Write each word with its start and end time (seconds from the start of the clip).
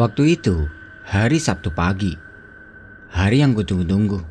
Waktu 0.00 0.40
itu, 0.40 0.64
hari 1.04 1.36
Sabtu 1.36 1.76
pagi. 1.76 2.16
Hari 3.12 3.44
yang 3.44 3.52
kutunggu-tunggu. 3.52 4.24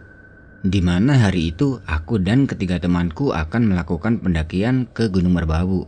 Di 0.65 0.81
mana 0.81 1.13
hari 1.13 1.53
itu 1.53 1.77
aku 1.85 2.17
dan 2.17 2.49
ketiga 2.49 2.81
temanku 2.81 3.37
akan 3.37 3.69
melakukan 3.69 4.17
pendakian 4.17 4.89
ke 4.89 5.13
Gunung 5.13 5.37
Merbabu. 5.37 5.85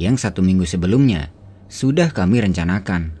Yang 0.00 0.24
satu 0.24 0.40
minggu 0.40 0.64
sebelumnya 0.64 1.28
sudah 1.68 2.08
kami 2.08 2.40
rencanakan. 2.40 3.12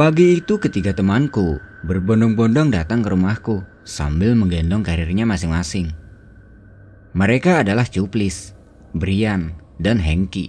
Pagi 0.00 0.40
itu 0.40 0.56
ketiga 0.56 0.96
temanku 0.96 1.60
berbondong-bondong 1.84 2.72
datang 2.72 3.04
ke 3.04 3.12
rumahku 3.12 3.60
sambil 3.84 4.32
menggendong 4.32 4.80
karirnya 4.80 5.28
masing-masing. 5.28 5.92
Mereka 7.12 7.68
adalah 7.68 7.84
Cuplis, 7.84 8.56
Brian, 8.96 9.52
dan 9.76 10.00
Hengki. 10.00 10.48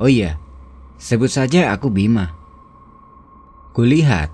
Oh 0.00 0.08
iya, 0.08 0.40
sebut 1.02 1.26
saja 1.26 1.74
aku 1.74 1.90
Bima. 1.90 2.30
Kulihat, 3.74 4.30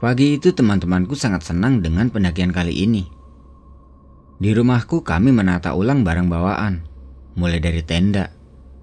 pagi 0.00 0.40
itu 0.40 0.56
teman-temanku 0.56 1.12
sangat 1.12 1.44
senang 1.44 1.84
dengan 1.84 2.08
pendakian 2.08 2.48
kali 2.48 2.72
ini. 2.72 3.04
Di 4.40 4.56
rumahku 4.56 5.04
kami 5.04 5.36
menata 5.36 5.76
ulang 5.76 6.08
barang 6.08 6.32
bawaan, 6.32 6.88
mulai 7.36 7.60
dari 7.60 7.84
tenda, 7.84 8.32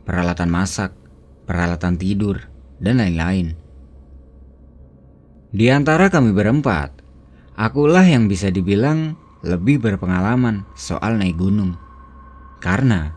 peralatan 0.05 0.53
masak, 0.53 0.93
peralatan 1.49 1.97
tidur, 1.97 2.37
dan 2.77 3.01
lain-lain. 3.01 3.57
Di 5.55 5.71
antara 5.73 6.11
kami 6.13 6.29
berempat, 6.35 7.01
akulah 7.57 8.05
yang 8.05 8.29
bisa 8.29 8.53
dibilang 8.53 9.17
lebih 9.41 9.81
berpengalaman 9.81 10.67
soal 10.77 11.17
naik 11.17 11.39
gunung. 11.39 11.79
Karena 12.59 13.15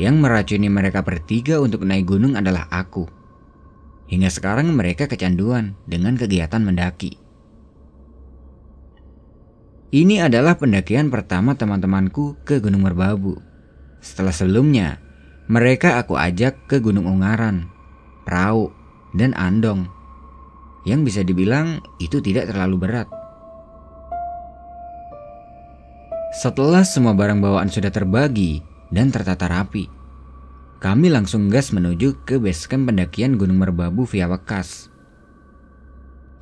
yang 0.00 0.18
meracuni 0.18 0.72
mereka 0.72 1.04
bertiga 1.04 1.60
untuk 1.60 1.84
naik 1.84 2.08
gunung 2.08 2.34
adalah 2.34 2.66
aku. 2.72 3.13
Hingga 4.08 4.30
sekarang 4.30 4.72
mereka 4.76 5.08
kecanduan 5.08 5.78
dengan 5.88 6.14
kegiatan 6.20 6.60
mendaki. 6.60 7.16
Ini 9.94 10.26
adalah 10.26 10.58
pendakian 10.58 11.06
pertama 11.06 11.54
teman-temanku 11.54 12.42
ke 12.42 12.58
Gunung 12.58 12.82
Merbabu. 12.82 13.38
Setelah 14.02 14.34
sebelumnya, 14.34 14.98
mereka 15.46 16.02
aku 16.02 16.18
ajak 16.18 16.66
ke 16.66 16.82
Gunung 16.82 17.06
Ungaran, 17.06 17.70
Prau, 18.26 18.74
dan 19.14 19.30
Andong 19.38 19.86
yang 20.84 21.06
bisa 21.06 21.24
dibilang 21.24 21.80
itu 22.02 22.20
tidak 22.20 22.52
terlalu 22.52 22.76
berat. 22.76 23.08
Setelah 26.34 26.82
semua 26.82 27.14
barang 27.14 27.38
bawaan 27.38 27.70
sudah 27.70 27.94
terbagi 27.94 28.60
dan 28.90 29.14
tertata 29.14 29.46
rapi, 29.46 29.86
kami 30.84 31.08
langsung 31.08 31.48
gas 31.48 31.72
menuju 31.72 32.28
ke 32.28 32.36
basecamp 32.36 32.92
pendakian 32.92 33.40
Gunung 33.40 33.56
Merbabu 33.56 34.04
via 34.04 34.28
Wekas. 34.28 34.92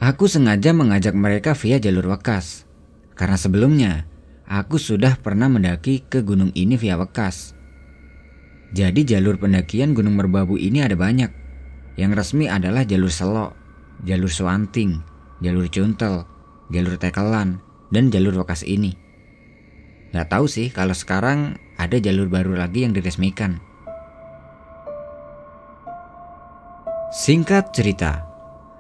Aku 0.03 0.27
sengaja 0.27 0.75
mengajak 0.75 1.15
mereka 1.15 1.55
via 1.55 1.79
jalur 1.79 2.11
Wekas, 2.11 2.67
karena 3.15 3.39
sebelumnya 3.39 4.11
aku 4.51 4.83
sudah 4.83 5.15
pernah 5.23 5.47
mendaki 5.47 6.03
ke 6.03 6.27
gunung 6.27 6.51
ini 6.59 6.75
via 6.75 6.99
Wekas. 6.99 7.55
Jadi 8.75 9.07
jalur 9.07 9.39
pendakian 9.39 9.95
Gunung 9.95 10.19
Merbabu 10.19 10.59
ini 10.59 10.83
ada 10.83 10.99
banyak. 10.99 11.31
Yang 11.95 12.13
resmi 12.19 12.51
adalah 12.51 12.83
jalur 12.83 13.15
Selok, 13.15 13.55
jalur 14.03 14.33
Suanting, 14.33 15.07
jalur 15.39 15.71
Cuntel, 15.71 16.27
jalur 16.75 16.99
Tekelan, 16.99 17.63
dan 17.95 18.11
jalur 18.11 18.43
Wakas 18.43 18.67
ini. 18.67 18.99
Gak 20.11 20.35
tahu 20.35 20.51
sih 20.51 20.75
kalau 20.75 20.99
sekarang 20.99 21.63
ada 21.79 21.95
jalur 22.03 22.27
baru 22.27 22.59
lagi 22.59 22.83
yang 22.83 22.91
diresmikan. 22.91 23.71
Singkat 27.13 27.77
cerita, 27.77 28.25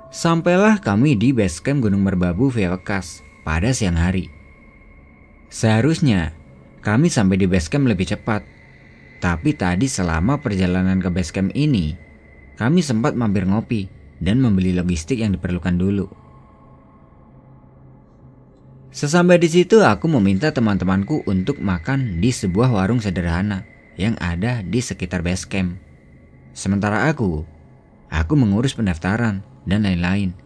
sampailah 0.09 0.81
kami 0.81 1.21
di 1.21 1.37
basecamp 1.37 1.85
Gunung 1.85 2.01
Merbabu 2.01 2.49
via 2.49 2.73
pada 3.45 3.77
siang 3.77 4.01
hari. 4.01 4.33
Seharusnya 5.53 6.33
kami 6.81 7.13
sampai 7.13 7.37
di 7.37 7.45
basecamp 7.45 7.85
lebih 7.85 8.09
cepat, 8.09 8.41
tapi 9.21 9.53
tadi 9.53 9.85
selama 9.85 10.41
perjalanan 10.41 10.97
ke 10.97 11.13
basecamp 11.13 11.53
ini, 11.53 11.93
kami 12.57 12.81
sempat 12.81 13.13
mampir 13.13 13.45
ngopi 13.45 13.93
dan 14.17 14.41
membeli 14.41 14.73
logistik 14.73 15.21
yang 15.21 15.37
diperlukan 15.37 15.77
dulu. 15.77 16.09
Sesampai 18.97 19.45
di 19.45 19.53
situ 19.53 19.85
aku 19.85 20.09
meminta 20.09 20.49
teman-temanku 20.57 21.29
untuk 21.29 21.61
makan 21.61 22.17
di 22.25 22.33
sebuah 22.33 22.73
warung 22.73 23.05
sederhana 23.05 23.69
yang 24.01 24.17
ada 24.25 24.65
di 24.65 24.81
sekitar 24.81 25.21
base 25.21 25.45
camp. 25.45 25.77
Sementara 26.57 27.13
aku, 27.13 27.52
aku 28.13 28.37
mengurus 28.37 28.77
pendaftaran 28.77 29.41
dan 29.65 29.89
lain-lain. 29.89 30.37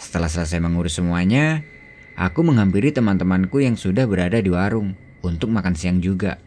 Setelah 0.00 0.32
selesai 0.32 0.58
mengurus 0.64 0.96
semuanya, 0.96 1.60
aku 2.16 2.40
menghampiri 2.40 2.90
teman-temanku 2.90 3.60
yang 3.60 3.76
sudah 3.76 4.08
berada 4.08 4.40
di 4.40 4.48
warung 4.48 4.96
untuk 5.20 5.52
makan 5.52 5.76
siang 5.76 6.00
juga. 6.00 6.40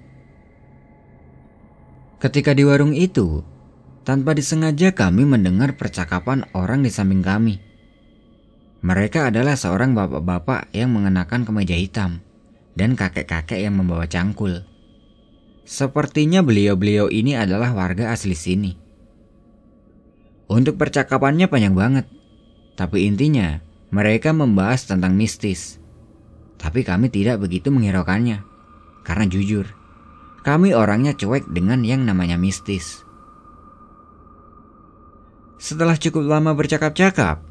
Ketika 2.18 2.58
di 2.58 2.66
warung 2.66 2.98
itu, 2.98 3.46
tanpa 4.02 4.34
disengaja 4.34 4.90
kami 4.98 5.30
mendengar 5.30 5.78
percakapan 5.78 6.50
orang 6.58 6.82
di 6.82 6.90
samping 6.90 7.22
kami. 7.22 7.62
Mereka 8.82 9.30
adalah 9.30 9.54
seorang 9.54 9.94
bapak-bapak 9.94 10.74
yang 10.74 10.94
mengenakan 10.98 11.46
kemeja 11.46 11.78
hitam 11.78 12.26
dan 12.74 12.98
kakek-kakek 12.98 13.62
yang 13.62 13.78
membawa 13.78 14.10
cangkul. 14.10 14.66
Sepertinya 15.68 16.42
beliau-beliau 16.46 17.12
ini 17.12 17.36
adalah 17.36 17.76
warga 17.76 18.16
asli 18.16 18.38
sini. 18.38 18.87
Untuk 20.48 20.80
percakapannya 20.80 21.52
panjang 21.52 21.76
banget, 21.76 22.08
tapi 22.80 23.04
intinya 23.04 23.60
mereka 23.92 24.32
membahas 24.32 24.88
tentang 24.88 25.12
mistis. 25.12 25.76
Tapi 26.56 26.88
kami 26.88 27.12
tidak 27.12 27.44
begitu 27.44 27.68
menghiraukannya, 27.68 28.48
karena 29.04 29.26
jujur, 29.28 29.68
kami 30.48 30.72
orangnya 30.72 31.12
cuek 31.20 31.52
dengan 31.52 31.84
yang 31.84 32.08
namanya 32.08 32.40
mistis. 32.40 33.04
Setelah 35.60 36.00
cukup 36.00 36.24
lama 36.24 36.56
bercakap-cakap, 36.56 37.44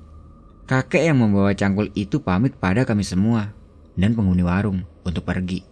kakek 0.65 1.05
yang 1.05 1.21
membawa 1.21 1.53
cangkul 1.53 1.93
itu 1.93 2.25
pamit 2.25 2.57
pada 2.57 2.89
kami 2.89 3.05
semua 3.05 3.53
dan 3.93 4.17
penghuni 4.17 4.41
warung 4.41 4.89
untuk 5.05 5.29
pergi. 5.29 5.69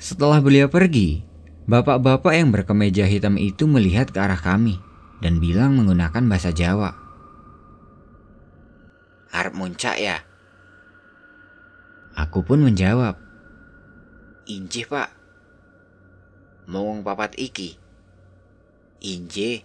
Setelah 0.00 0.40
beliau 0.40 0.72
pergi, 0.72 1.20
bapak-bapak 1.68 2.32
yang 2.32 2.48
berkemeja 2.48 3.04
hitam 3.04 3.36
itu 3.36 3.68
melihat 3.68 4.08
ke 4.08 4.16
arah 4.16 4.40
kami 4.40 4.80
dan 5.20 5.38
bilang 5.38 5.76
menggunakan 5.76 6.24
bahasa 6.26 6.50
Jawa. 6.52 6.96
Harap 9.30 9.54
muncak 9.54 9.96
ya? 10.00 10.24
Aku 12.18 12.42
pun 12.42 12.66
menjawab. 12.66 13.14
Injih 14.50 14.90
pak. 14.90 15.14
Mau 16.66 16.90
papat 17.06 17.38
iki? 17.38 17.78
Injih. 19.00 19.62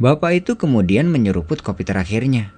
Bapak 0.00 0.42
itu 0.42 0.58
kemudian 0.58 1.06
menyeruput 1.06 1.62
kopi 1.62 1.86
terakhirnya. 1.86 2.50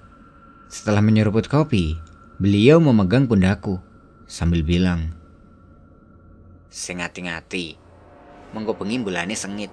Setelah 0.72 1.04
menyeruput 1.04 1.46
kopi, 1.46 2.00
beliau 2.40 2.80
memegang 2.80 3.28
pundakku 3.28 3.78
sambil 4.24 4.64
bilang, 4.64 5.12
Sing 6.72 6.98
ngati-ngati, 6.98 7.76
mengko 8.56 8.74
bengi 8.74 8.98
bulane 8.98 9.36
sengit, 9.36 9.70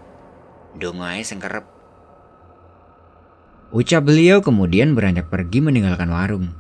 dongae 0.78 1.22
sing 1.25 1.42
kerep. 1.42 1.66
Ucap 3.74 4.06
beliau 4.06 4.46
kemudian 4.46 4.94
beranjak 4.94 5.34
pergi 5.34 5.58
meninggalkan 5.58 6.10
warung. 6.14 6.54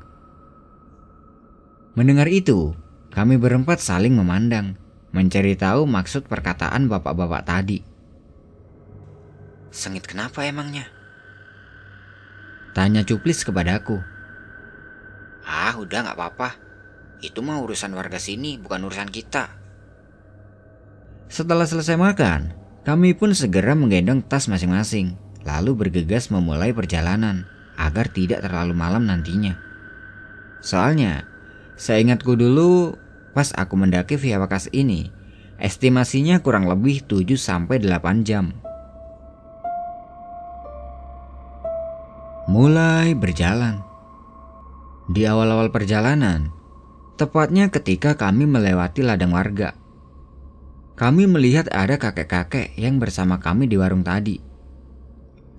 Mendengar 1.93 2.25
itu, 2.25 2.73
kami 3.13 3.37
berempat 3.37 3.77
saling 3.77 4.17
memandang, 4.17 4.73
mencari 5.13 5.53
tahu 5.53 5.85
maksud 5.85 6.25
perkataan 6.25 6.89
bapak-bapak 6.89 7.45
tadi. 7.45 7.85
Sengit 9.69 10.09
kenapa 10.09 10.41
emangnya? 10.41 10.89
Tanya 12.73 13.05
Cuplis 13.05 13.45
kepadaku. 13.45 14.01
Ah 15.45 15.77
udah 15.77 16.09
gak 16.09 16.17
apa-apa. 16.17 16.49
Itu 17.21 17.45
mah 17.45 17.61
urusan 17.61 17.93
warga 17.93 18.17
sini 18.17 18.57
bukan 18.57 18.89
urusan 18.89 19.13
kita. 19.13 19.53
Setelah 21.29 21.69
selesai 21.69 21.93
makan, 21.93 22.62
kami 22.83 23.15
pun 23.15 23.31
segera 23.31 23.75
menggendong 23.75 24.23
tas 24.23 24.47
masing-masing. 24.47 25.19
Lalu 25.43 25.75
bergegas 25.75 26.31
memulai 26.31 26.71
perjalanan 26.71 27.43
agar 27.75 28.07
tidak 28.07 28.43
terlalu 28.47 28.71
malam 28.71 29.03
nantinya. 29.03 29.59
Soalnya, 30.63 31.27
saya 31.75 31.99
ingatku 31.99 32.39
dulu 32.39 32.95
pas 33.35 33.51
aku 33.51 33.75
mendaki 33.75 34.15
via 34.15 34.39
Wakas 34.39 34.71
ini, 34.71 35.11
estimasinya 35.59 36.39
kurang 36.39 36.71
lebih 36.71 37.03
7-8 37.03 38.23
jam 38.23 38.55
mulai 42.43 43.15
berjalan. 43.15 43.79
Di 45.07 45.23
awal-awal 45.27 45.71
perjalanan, 45.71 46.51
tepatnya 47.15 47.71
ketika 47.71 48.15
kami 48.19 48.47
melewati 48.47 49.03
ladang 49.03 49.31
warga, 49.35 49.75
kami 50.93 51.25
melihat 51.25 51.67
ada 51.73 51.97
kakek-kakek 51.97 52.77
yang 52.77 53.01
bersama 53.01 53.41
kami 53.41 53.65
di 53.65 53.75
warung 53.75 54.05
tadi 54.05 54.53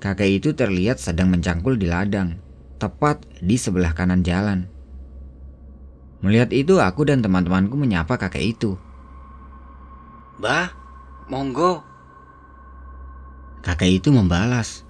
kakek 0.04 0.31
itu 0.36 0.52
terlihat 0.52 1.00
sedang 1.00 1.32
mencangkul 1.32 1.81
di 1.81 1.88
ladang, 1.88 2.36
tepat 2.76 3.25
di 3.40 3.56
sebelah 3.56 3.96
kanan 3.96 4.20
jalan. 4.20 4.69
Melihat 6.20 6.52
itu, 6.52 6.76
aku 6.76 7.08
dan 7.08 7.25
teman-temanku 7.25 7.72
menyapa 7.72 8.20
kakek 8.20 8.52
itu. 8.52 8.76
Bah, 10.36 10.76
monggo. 11.32 11.81
Kakek 13.64 14.04
itu 14.04 14.12
membalas. 14.12 14.84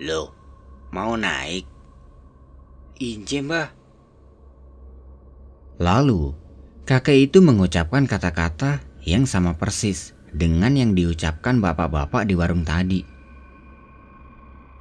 Loh, 0.00 0.32
mau 0.88 1.12
naik? 1.20 1.68
Inje 3.04 3.44
mbah. 3.44 3.68
Lalu, 5.76 6.32
kakek 6.88 7.28
itu 7.28 7.44
mengucapkan 7.44 8.08
kata-kata 8.08 8.80
yang 9.04 9.24
sama 9.24 9.56
persis 9.56 10.12
dengan 10.30 10.76
yang 10.76 10.92
diucapkan 10.92 11.58
bapak-bapak 11.58 12.28
di 12.28 12.34
warung 12.36 12.62
tadi. 12.62 13.02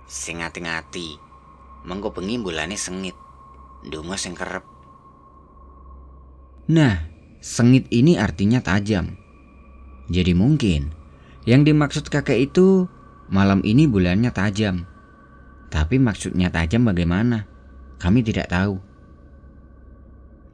Sing 0.10 0.42
ngati-ngati, 0.42 1.18
mengko 1.86 2.14
bengi 2.14 2.38
sengit. 2.76 3.16
Ndonga 3.80 4.20
sing 4.20 4.36
kerep. 4.36 4.66
Nah, 6.68 7.08
sengit 7.40 7.88
ini 7.96 8.20
artinya 8.20 8.60
tajam. 8.60 9.16
Jadi 10.12 10.36
mungkin 10.36 10.92
yang 11.48 11.64
dimaksud 11.64 12.12
kakek 12.12 12.52
itu 12.52 12.92
malam 13.32 13.64
ini 13.64 13.88
bulannya 13.88 14.36
tajam. 14.36 14.84
Tapi 15.70 16.02
maksudnya 16.02 16.52
tajam 16.52 16.84
bagaimana? 16.84 17.46
Kami 18.02 18.26
tidak 18.26 18.50
tahu. 18.52 18.82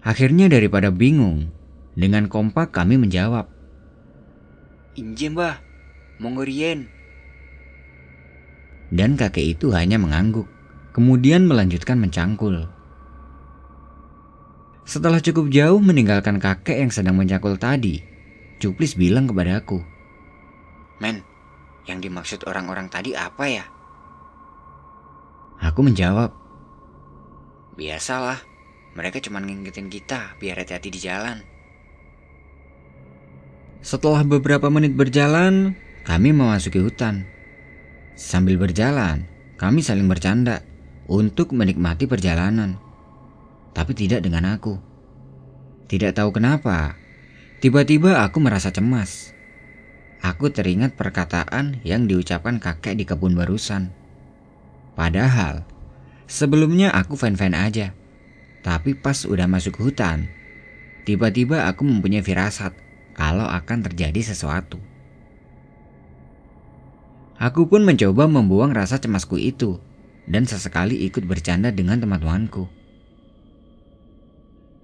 Akhirnya 0.06 0.52
daripada 0.52 0.94
bingung, 0.94 1.50
dengan 1.96 2.28
kompak 2.28 2.76
kami 2.76 3.00
menjawab. 3.00 3.55
Inje 4.96 5.28
mbah, 5.28 5.60
monggo 6.24 6.48
rien. 6.48 6.88
Dan 8.92 9.20
kakek 9.20 9.60
itu 9.60 9.76
hanya 9.76 10.00
mengangguk, 10.00 10.48
kemudian 10.96 11.44
melanjutkan 11.44 12.00
mencangkul. 12.00 12.72
Setelah 14.86 15.20
cukup 15.20 15.52
jauh 15.52 15.82
meninggalkan 15.84 16.40
kakek 16.40 16.80
yang 16.80 16.92
sedang 16.94 17.20
mencangkul 17.20 17.60
tadi, 17.60 18.00
Cuplis 18.56 18.96
bilang 18.96 19.28
kepadaku, 19.28 19.84
Men, 21.04 21.28
yang 21.84 22.00
dimaksud 22.00 22.48
orang-orang 22.48 22.88
tadi 22.88 23.12
apa 23.12 23.46
ya? 23.52 23.66
Aku 25.60 25.84
menjawab, 25.84 26.32
Biasalah, 27.76 28.40
mereka 28.96 29.20
cuma 29.20 29.44
ngingetin 29.44 29.92
kita 29.92 30.40
biar 30.40 30.64
hati-hati 30.64 30.88
di 30.88 31.00
jalan. 31.04 31.44
Setelah 33.86 34.26
beberapa 34.26 34.66
menit 34.74 34.98
berjalan, 34.98 35.78
kami 36.10 36.34
memasuki 36.34 36.82
hutan. 36.82 37.30
Sambil 38.18 38.58
berjalan, 38.58 39.30
kami 39.62 39.86
saling 39.86 40.10
bercanda 40.10 40.66
untuk 41.06 41.54
menikmati 41.54 42.10
perjalanan. 42.10 42.82
Tapi 43.78 43.94
tidak 43.94 44.26
dengan 44.26 44.58
aku. 44.58 44.82
Tidak 45.86 46.18
tahu 46.18 46.34
kenapa, 46.34 46.98
tiba-tiba 47.62 48.26
aku 48.26 48.42
merasa 48.42 48.74
cemas. 48.74 49.38
Aku 50.18 50.50
teringat 50.50 50.98
perkataan 50.98 51.86
yang 51.86 52.10
diucapkan 52.10 52.58
kakek 52.58 52.98
di 52.98 53.06
kebun 53.06 53.38
barusan. 53.38 53.94
Padahal, 54.98 55.62
sebelumnya 56.26 56.90
aku 56.90 57.14
fan-fan 57.14 57.54
aja. 57.54 57.94
Tapi 58.66 58.98
pas 58.98 59.30
udah 59.30 59.46
masuk 59.46 59.78
hutan, 59.78 60.26
tiba-tiba 61.06 61.70
aku 61.70 61.86
mempunyai 61.86 62.26
firasat 62.26 62.85
kalau 63.16 63.48
akan 63.48 63.82
terjadi 63.88 64.36
sesuatu. 64.36 64.78
Aku 67.36 67.68
pun 67.68 67.84
mencoba 67.84 68.28
membuang 68.28 68.72
rasa 68.72 69.00
cemasku 69.00 69.36
itu 69.36 69.80
dan 70.28 70.48
sesekali 70.48 71.04
ikut 71.08 71.24
bercanda 71.28 71.72
dengan 71.72 72.00
teman-temanku. 72.00 72.68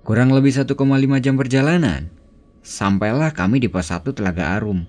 Kurang 0.01 0.33
lebih 0.33 0.51
1,5 0.51 0.73
jam 1.21 1.35
perjalanan, 1.37 2.09
sampailah 2.65 3.31
kami 3.37 3.61
di 3.61 3.69
pos 3.69 3.93
1 3.93 4.03
Telaga 4.11 4.57
Arum. 4.57 4.83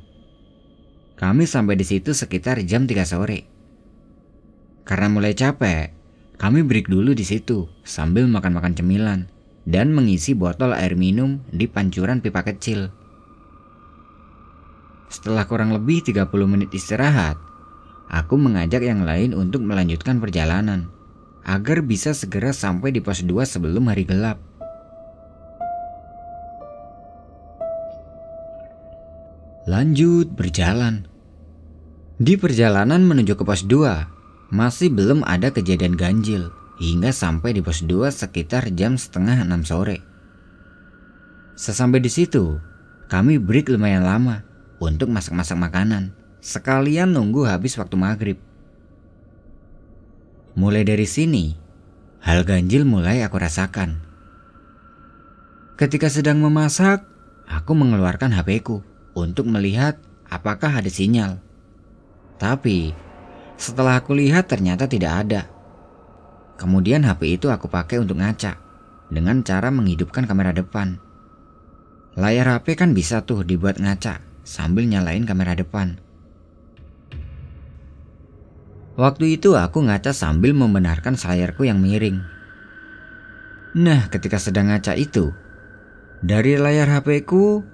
Kami 1.21 1.45
sampai 1.47 1.79
di 1.79 1.87
situ 1.87 2.17
sekitar 2.17 2.59
jam 2.67 2.89
3 2.89 3.05
sore. 3.07 3.47
Karena 4.83 5.07
mulai 5.07 5.37
capek, 5.37 5.95
kami 6.41 6.67
break 6.67 6.91
dulu 6.91 7.15
di 7.15 7.23
situ 7.23 7.71
sambil 7.87 8.27
makan-makan 8.27 8.75
cemilan 8.75 9.31
dan 9.63 9.95
mengisi 9.95 10.35
botol 10.35 10.75
air 10.75 10.99
minum 10.99 11.39
di 11.55 11.71
pancuran 11.71 12.19
pipa 12.19 12.43
kecil. 12.43 12.91
Setelah 15.13 15.45
kurang 15.45 15.77
lebih 15.77 16.01
30 16.01 16.25
menit 16.49 16.73
istirahat, 16.73 17.37
aku 18.09 18.41
mengajak 18.41 18.81
yang 18.81 19.05
lain 19.05 19.37
untuk 19.37 19.61
melanjutkan 19.61 20.17
perjalanan 20.17 20.89
agar 21.45 21.85
bisa 21.85 22.17
segera 22.17 22.57
sampai 22.57 22.97
di 22.97 23.05
pos 23.05 23.21
2 23.21 23.29
sebelum 23.45 23.93
hari 23.93 24.09
gelap. 24.09 24.41
Lanjut 29.69 30.33
berjalan. 30.33 31.05
Di 32.17 32.41
perjalanan 32.41 33.05
menuju 33.05 33.37
ke 33.37 33.45
pos 33.45 33.69
2, 33.69 34.49
masih 34.49 34.89
belum 34.97 35.29
ada 35.29 35.53
kejadian 35.53 35.93
ganjil 35.93 36.49
hingga 36.81 37.13
sampai 37.13 37.53
di 37.53 37.61
pos 37.61 37.85
2 37.85 38.09
sekitar 38.09 38.73
jam 38.73 38.97
setengah 38.97 39.45
6 39.45 39.69
sore. 39.69 40.01
Sesampai 41.53 42.01
di 42.01 42.09
situ, 42.09 42.57
kami 43.13 43.37
break 43.37 43.69
lumayan 43.69 44.09
lama 44.09 44.52
untuk 44.83 45.15
masak-masak 45.15 45.55
makanan, 45.55 46.11
sekalian 46.43 47.15
nunggu 47.15 47.47
habis 47.47 47.79
waktu 47.79 47.95
maghrib. 47.95 48.39
Mulai 50.59 50.83
dari 50.83 51.07
sini, 51.07 51.55
hal 52.19 52.43
ganjil 52.43 52.83
mulai 52.83 53.23
aku 53.23 53.39
rasakan. 53.39 54.03
Ketika 55.79 56.11
sedang 56.11 56.43
memasak, 56.43 57.07
aku 57.47 57.73
mengeluarkan 57.79 58.35
HP-ku 58.35 58.83
untuk 59.15 59.47
melihat 59.47 60.03
apakah 60.27 60.75
ada 60.83 60.91
sinyal. 60.91 61.39
Tapi 62.43 62.91
setelah 63.55 64.03
aku 64.03 64.19
lihat 64.19 64.51
ternyata 64.51 64.91
tidak 64.91 65.13
ada. 65.25 65.43
Kemudian 66.59 67.07
HP 67.07 67.39
itu 67.39 67.47
aku 67.55 67.71
pakai 67.71 68.03
untuk 68.03 68.19
ngaca 68.19 68.59
dengan 69.09 69.47
cara 69.47 69.71
menghidupkan 69.71 70.27
kamera 70.27 70.51
depan. 70.51 70.99
Layar 72.19 72.61
HP 72.61 72.77
kan 72.77 72.93
bisa 72.93 73.25
tuh 73.25 73.41
dibuat 73.41 73.81
ngaca 73.81 74.32
sambil 74.43 74.87
nyalain 74.87 75.27
kamera 75.27 75.57
depan. 75.59 75.99
Waktu 78.95 79.41
itu 79.41 79.57
aku 79.57 79.89
ngaca 79.89 80.13
sambil 80.13 80.53
membenarkan 80.53 81.17
layarku 81.17 81.65
yang 81.65 81.81
miring. 81.81 82.21
Nah, 83.73 84.13
ketika 84.13 84.37
sedang 84.37 84.69
ngaca 84.69 84.93
itu, 85.01 85.33
dari 86.21 86.61
layar 86.61 86.93
HP 86.93 87.25
ku 87.25 87.65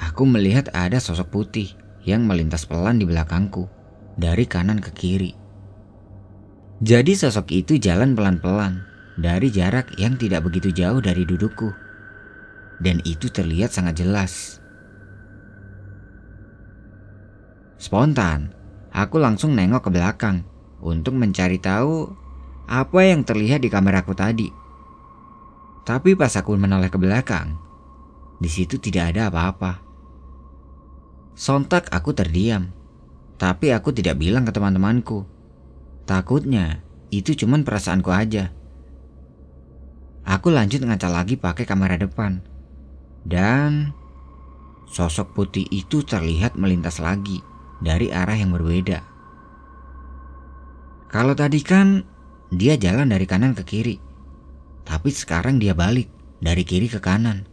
Aku 0.00 0.24
melihat 0.24 0.72
ada 0.72 0.96
sosok 0.96 1.28
putih 1.28 1.68
yang 2.02 2.24
melintas 2.24 2.64
pelan 2.64 2.96
di 2.96 3.04
belakangku, 3.04 3.68
dari 4.16 4.48
kanan 4.48 4.80
ke 4.80 4.90
kiri. 4.94 5.32
Jadi 6.82 7.12
sosok 7.14 7.52
itu 7.52 7.78
jalan 7.78 8.16
pelan-pelan 8.16 8.82
dari 9.14 9.52
jarak 9.52 9.92
yang 10.00 10.16
tidak 10.16 10.42
begitu 10.42 10.72
jauh 10.72 10.98
dari 10.98 11.22
dudukku. 11.22 11.70
Dan 12.82 12.98
itu 13.06 13.30
terlihat 13.30 13.70
sangat 13.70 14.02
jelas. 14.02 14.58
Spontan, 17.82 18.54
aku 18.94 19.18
langsung 19.18 19.58
nengok 19.58 19.90
ke 19.90 19.90
belakang 19.90 20.46
untuk 20.78 21.18
mencari 21.18 21.58
tahu 21.58 22.14
apa 22.70 23.00
yang 23.02 23.26
terlihat 23.26 23.58
di 23.58 23.74
kameraku 23.74 24.14
tadi. 24.14 24.46
Tapi 25.82 26.14
pas 26.14 26.30
aku 26.30 26.54
menoleh 26.54 26.86
ke 26.86 26.94
belakang, 26.94 27.58
di 28.38 28.46
situ 28.46 28.78
tidak 28.78 29.10
ada 29.10 29.34
apa-apa. 29.34 29.82
Sontak 31.34 31.90
aku 31.90 32.14
terdiam, 32.14 32.70
tapi 33.34 33.74
aku 33.74 33.90
tidak 33.90 34.14
bilang 34.14 34.46
ke 34.46 34.54
teman-temanku. 34.54 35.26
Takutnya 36.06 36.86
itu 37.10 37.34
cuma 37.34 37.58
perasaanku 37.66 38.14
aja. 38.14 38.54
Aku 40.22 40.54
lanjut 40.54 40.86
ngaca 40.86 41.10
lagi 41.10 41.34
pakai 41.34 41.66
kamera 41.66 41.98
depan. 41.98 42.46
Dan 43.26 43.90
sosok 44.86 45.34
putih 45.34 45.66
itu 45.74 46.06
terlihat 46.06 46.54
melintas 46.54 47.02
lagi 47.02 47.42
dari 47.82 48.14
arah 48.14 48.38
yang 48.38 48.54
berbeda. 48.54 49.02
Kalau 51.12 51.36
tadi 51.36 51.60
kan 51.60 52.06
dia 52.48 52.78
jalan 52.78 53.10
dari 53.10 53.26
kanan 53.28 53.52
ke 53.52 53.66
kiri. 53.66 53.96
Tapi 54.86 55.10
sekarang 55.12 55.58
dia 55.58 55.76
balik 55.76 56.08
dari 56.38 56.62
kiri 56.62 56.88
ke 56.88 57.02
kanan. 57.02 57.44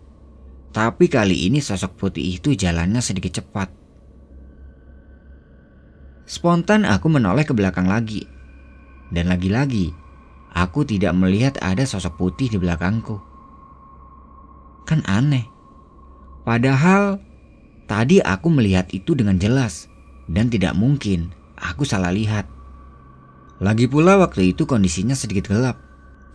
Tapi 0.69 1.09
kali 1.09 1.50
ini 1.50 1.59
sosok 1.59 1.98
putih 1.98 2.39
itu 2.39 2.53
jalannya 2.53 3.01
sedikit 3.01 3.41
cepat. 3.41 3.74
Spontan 6.29 6.86
aku 6.86 7.09
menoleh 7.09 7.41
ke 7.41 7.57
belakang 7.57 7.89
lagi. 7.89 8.21
Dan 9.09 9.33
lagi-lagi, 9.33 9.89
aku 10.53 10.86
tidak 10.86 11.17
melihat 11.17 11.57
ada 11.65 11.81
sosok 11.89 12.21
putih 12.21 12.53
di 12.53 12.62
belakangku. 12.62 13.17
Kan 14.86 15.01
aneh. 15.09 15.50
Padahal 16.45 17.17
tadi 17.89 18.21
aku 18.21 18.53
melihat 18.53 18.86
itu 18.93 19.17
dengan 19.17 19.41
jelas 19.41 19.88
dan 20.29 20.53
tidak 20.53 20.77
mungkin 20.77 21.33
aku 21.57 21.83
salah 21.83 22.13
lihat. 22.13 22.45
Lagi 23.59 23.89
pula 23.89 24.15
waktu 24.21 24.55
itu 24.55 24.63
kondisinya 24.69 25.17
sedikit 25.17 25.51
gelap. 25.51 25.81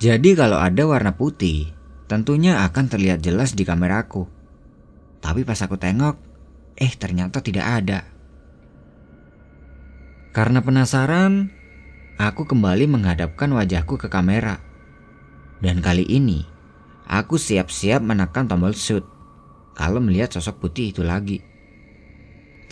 Jadi 0.02 0.36
kalau 0.36 0.60
ada 0.60 0.84
warna 0.84 1.14
putih, 1.14 1.72
tentunya 2.10 2.66
akan 2.66 2.90
terlihat 2.90 3.24
jelas 3.24 3.56
di 3.56 3.64
kameraku. 3.64 4.28
Tapi 5.24 5.46
pas 5.46 5.56
aku 5.64 5.80
tengok, 5.80 6.20
eh 6.76 6.92
ternyata 6.98 7.40
tidak 7.40 7.64
ada. 7.64 8.04
Karena 10.34 10.60
penasaran, 10.60 11.48
aku 12.18 12.44
kembali 12.44 12.90
menghadapkan 12.90 13.48
wajahku 13.54 13.96
ke 13.96 14.12
kamera. 14.12 14.60
Dan 15.62 15.80
kali 15.80 16.04
ini, 16.04 16.44
aku 17.08 17.40
siap-siap 17.40 18.04
menekan 18.04 18.50
tombol 18.50 18.76
shoot 18.76 19.06
kalau 19.72 20.02
melihat 20.02 20.34
sosok 20.34 20.60
putih 20.60 20.92
itu 20.92 21.00
lagi. 21.00 21.53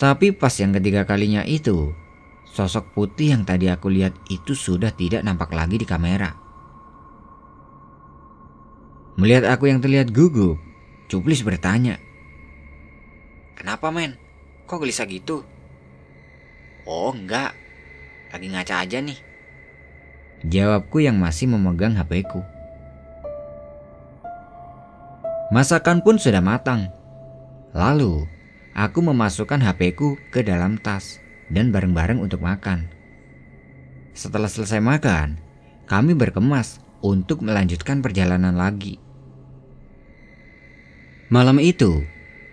Tapi 0.03 0.35
pas 0.35 0.51
yang 0.59 0.75
ketiga 0.75 1.07
kalinya 1.07 1.47
itu, 1.47 1.95
Sosok 2.43 2.91
putih 2.91 3.31
yang 3.31 3.47
tadi 3.47 3.71
aku 3.71 3.87
lihat 3.87 4.11
itu 4.27 4.51
sudah 4.51 4.91
tidak 4.91 5.23
nampak 5.23 5.55
lagi 5.55 5.79
di 5.79 5.87
kamera. 5.87 6.35
Melihat 9.15 9.47
aku 9.47 9.71
yang 9.71 9.79
terlihat 9.79 10.11
gugup, 10.11 10.59
Cuplis 11.07 11.39
bertanya. 11.39 12.03
Kenapa 13.55 13.95
men? 13.95 14.19
Kok 14.67 14.83
gelisah 14.83 15.07
gitu? 15.07 15.47
Oh 16.83 17.15
enggak, 17.15 17.55
lagi 18.29 18.47
ngaca 18.51 18.83
aja 18.83 18.99
nih. 18.99 19.17
Jawabku 20.43 20.99
yang 20.99 21.15
masih 21.15 21.47
memegang 21.47 21.95
HP-ku. 21.95 22.43
Masakan 25.55 26.03
pun 26.03 26.19
sudah 26.19 26.43
matang. 26.43 26.91
Lalu, 27.71 28.29
aku 28.73 29.05
memasukkan 29.05 29.61
HP-ku 29.61 30.17
ke 30.33 30.41
dalam 30.41 30.81
tas 30.81 31.21
dan 31.53 31.69
bareng-bareng 31.69 32.17
untuk 32.21 32.41
makan. 32.41 32.89
Setelah 34.13 34.49
selesai 34.49 34.81
makan, 34.81 35.41
kami 35.89 36.13
berkemas 36.13 36.81
untuk 37.01 37.41
melanjutkan 37.41 38.01
perjalanan 38.01 38.53
lagi. 38.53 38.97
Malam 41.33 41.57
itu, 41.57 42.05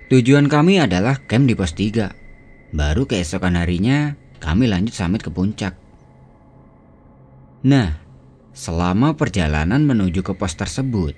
tujuan 0.09 0.49
kami 0.49 0.81
adalah 0.81 1.21
camp 1.29 1.45
di 1.45 1.53
pos 1.53 1.77
3. 1.77 2.73
Baru 2.73 3.05
keesokan 3.05 3.61
harinya, 3.61 4.17
kami 4.41 4.73
lanjut 4.73 4.97
summit 4.97 5.21
ke 5.21 5.29
puncak. 5.29 5.77
Nah, 7.61 8.01
selama 8.57 9.13
perjalanan 9.21 9.85
menuju 9.85 10.25
ke 10.25 10.33
pos 10.33 10.57
tersebut, 10.57 11.13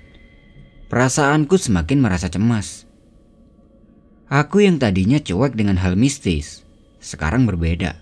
perasaanku 0.91 1.55
semakin 1.55 2.03
merasa 2.03 2.27
cemas. 2.27 2.83
Aku 4.31 4.63
yang 4.63 4.79
tadinya 4.79 5.19
cuek 5.19 5.57
dengan 5.57 5.75
hal 5.83 5.99
mistis, 5.99 6.63
sekarang 7.03 7.43
berbeda. 7.43 7.99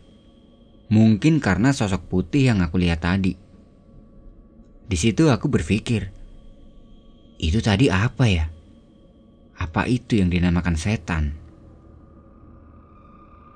Mungkin 0.91 1.41
karena 1.41 1.73
sosok 1.73 2.05
putih 2.11 2.51
yang 2.53 2.61
aku 2.61 2.77
lihat 2.77 3.01
tadi. 3.01 3.33
Di 4.85 4.97
situ 4.99 5.31
aku 5.31 5.47
berpikir, 5.47 6.11
itu 7.41 7.57
tadi 7.63 7.89
apa 7.89 8.25
ya? 8.29 8.45
Apa 9.57 9.89
itu 9.89 10.21
yang 10.21 10.29
dinamakan 10.29 10.77
setan? 10.77 11.41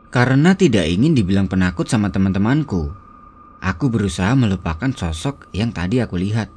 Karena 0.10 0.55
tidak 0.55 0.88
ingin 0.88 1.12
dibilang 1.12 1.51
penakut 1.51 1.86
sama 1.91 2.07
teman-temanku, 2.07 2.88
aku 3.60 3.86
berusaha 3.91 4.31
melupakan 4.34 4.89
sosok 4.95 5.51
yang 5.51 5.75
tadi 5.75 6.00
aku 6.00 6.15
lihat 6.17 6.48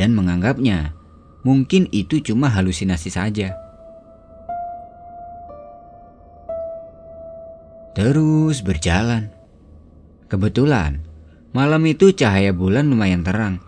dan 0.00 0.16
menganggapnya 0.16 0.96
mungkin 1.44 1.86
itu 1.92 2.24
cuma 2.24 2.48
halusinasi 2.48 3.12
saja. 3.12 3.67
Terus 7.98 8.62
berjalan. 8.62 9.34
Kebetulan, 10.30 11.02
malam 11.50 11.82
itu 11.82 12.14
cahaya 12.14 12.54
bulan 12.54 12.86
lumayan 12.86 13.26
terang, 13.26 13.58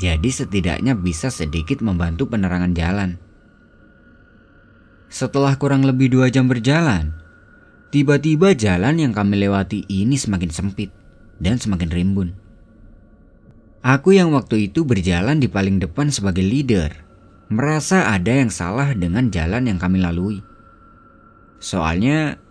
jadi 0.00 0.24
setidaknya 0.24 0.96
bisa 0.96 1.28
sedikit 1.28 1.84
membantu 1.84 2.32
penerangan 2.32 2.72
jalan. 2.72 3.10
Setelah 5.12 5.60
kurang 5.60 5.84
lebih 5.84 6.08
dua 6.08 6.32
jam 6.32 6.48
berjalan, 6.48 7.12
tiba-tiba 7.92 8.56
jalan 8.56 8.96
yang 8.96 9.12
kami 9.12 9.44
lewati 9.44 9.84
ini 9.84 10.16
semakin 10.16 10.48
sempit 10.48 10.88
dan 11.36 11.60
semakin 11.60 11.92
rimbun. 11.92 12.32
Aku 13.84 14.16
yang 14.16 14.32
waktu 14.32 14.72
itu 14.72 14.88
berjalan 14.88 15.44
di 15.44 15.52
paling 15.52 15.76
depan 15.76 16.08
sebagai 16.08 16.40
leader, 16.40 16.88
merasa 17.52 18.16
ada 18.16 18.32
yang 18.32 18.48
salah 18.48 18.96
dengan 18.96 19.28
jalan 19.28 19.68
yang 19.68 19.76
kami 19.76 20.00
lalui. 20.00 20.40
Soalnya 21.60 22.41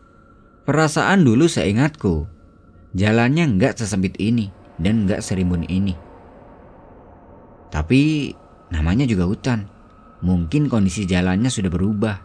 Perasaan 0.72 1.28
dulu 1.28 1.52
seingatku, 1.52 2.32
jalannya 2.96 3.60
nggak 3.60 3.76
sesempit 3.76 4.16
ini 4.24 4.56
dan 4.80 5.04
nggak 5.04 5.20
serimbun 5.20 5.68
ini. 5.68 6.00
Tapi 7.68 8.32
namanya 8.72 9.04
juga 9.04 9.28
hutan, 9.28 9.68
mungkin 10.24 10.72
kondisi 10.72 11.04
jalannya 11.04 11.52
sudah 11.52 11.68
berubah. 11.68 12.24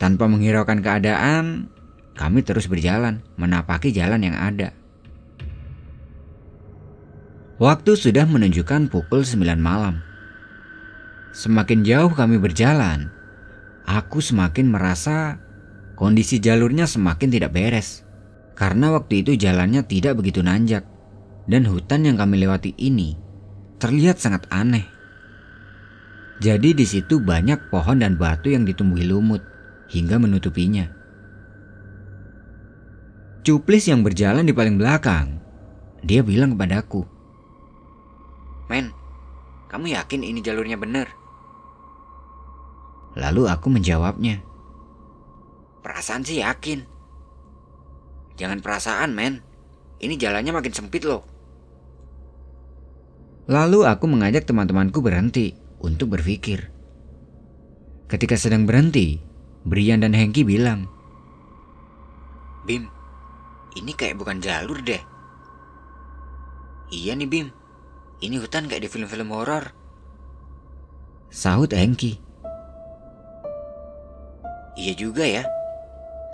Tanpa 0.00 0.32
menghiraukan 0.32 0.80
keadaan, 0.80 1.68
kami 2.16 2.40
terus 2.40 2.64
berjalan 2.72 3.20
menapaki 3.36 3.92
jalan 3.92 4.24
yang 4.24 4.40
ada. 4.40 4.72
Waktu 7.60 8.00
sudah 8.00 8.24
menunjukkan 8.24 8.88
pukul 8.88 9.28
9 9.28 9.60
malam. 9.60 10.00
Semakin 11.36 11.84
jauh 11.84 12.16
kami 12.16 12.40
berjalan, 12.40 13.12
aku 13.84 14.24
semakin 14.24 14.72
merasa 14.72 15.44
kondisi 15.98 16.38
jalurnya 16.38 16.86
semakin 16.86 17.26
tidak 17.34 17.50
beres. 17.50 18.06
Karena 18.54 18.94
waktu 18.94 19.26
itu 19.26 19.34
jalannya 19.34 19.82
tidak 19.86 20.18
begitu 20.22 20.42
nanjak 20.42 20.86
dan 21.50 21.66
hutan 21.66 22.06
yang 22.06 22.14
kami 22.18 22.38
lewati 22.42 22.74
ini 22.78 23.18
terlihat 23.82 24.18
sangat 24.18 24.46
aneh. 24.50 24.86
Jadi 26.38 26.74
di 26.74 26.86
situ 26.86 27.18
banyak 27.18 27.70
pohon 27.70 27.98
dan 27.98 28.14
batu 28.14 28.50
yang 28.54 28.62
ditumbuhi 28.62 29.06
lumut 29.06 29.42
hingga 29.90 30.22
menutupinya. 30.22 30.86
Cuplis 33.42 33.90
yang 33.90 34.02
berjalan 34.02 34.46
di 34.46 34.54
paling 34.54 34.78
belakang, 34.78 35.38
dia 36.02 36.22
bilang 36.22 36.54
kepadaku, 36.54 37.06
Men, 38.68 38.92
kamu 39.72 39.96
yakin 39.96 40.20
ini 40.20 40.44
jalurnya 40.44 40.76
benar? 40.76 41.08
Lalu 43.16 43.48
aku 43.48 43.72
menjawabnya, 43.72 44.44
Perasaan 45.88 46.20
sih 46.20 46.44
yakin. 46.44 46.84
Jangan 48.36 48.60
perasaan, 48.60 49.16
men. 49.16 49.40
Ini 50.04 50.20
jalannya 50.20 50.52
makin 50.52 50.76
sempit 50.76 51.08
loh. 51.08 51.24
Lalu 53.48 53.88
aku 53.88 54.04
mengajak 54.04 54.44
teman-temanku 54.44 55.00
berhenti 55.00 55.56
untuk 55.80 56.12
berpikir. 56.12 56.68
Ketika 58.04 58.36
sedang 58.36 58.68
berhenti, 58.68 59.16
Brian 59.64 60.04
dan 60.04 60.12
Hengki 60.12 60.44
bilang, 60.44 60.92
Bim, 62.68 62.84
ini 63.72 63.96
kayak 63.96 64.20
bukan 64.20 64.44
jalur 64.44 64.84
deh. 64.84 65.00
Iya 66.92 67.16
nih 67.16 67.28
Bim, 67.32 67.48
ini 68.20 68.36
hutan 68.36 68.68
kayak 68.68 68.84
di 68.84 68.92
film-film 68.92 69.32
horor. 69.32 69.72
Sahut 71.32 71.72
Hengki. 71.72 72.20
Iya 74.76 74.92
juga 74.92 75.24
ya. 75.24 75.48